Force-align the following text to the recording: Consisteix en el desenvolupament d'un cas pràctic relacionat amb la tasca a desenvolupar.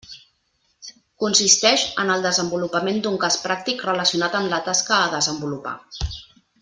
Consisteix 1.23 1.83
en 2.03 2.13
el 2.13 2.25
desenvolupament 2.27 2.97
d'un 3.05 3.19
cas 3.25 3.37
pràctic 3.43 3.85
relacionat 3.89 4.39
amb 4.41 4.51
la 4.55 4.61
tasca 4.71 4.99
a 5.03 5.13
desenvolupar. 5.15 5.77